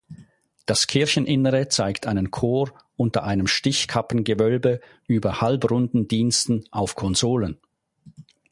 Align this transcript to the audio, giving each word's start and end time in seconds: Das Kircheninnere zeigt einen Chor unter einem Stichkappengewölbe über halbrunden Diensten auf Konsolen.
Das 0.65 0.87
Kircheninnere 0.87 1.67
zeigt 1.67 2.07
einen 2.07 2.31
Chor 2.31 2.73
unter 2.95 3.23
einem 3.23 3.45
Stichkappengewölbe 3.45 4.81
über 5.05 5.41
halbrunden 5.41 6.07
Diensten 6.07 6.63
auf 6.71 6.95
Konsolen. 6.95 7.59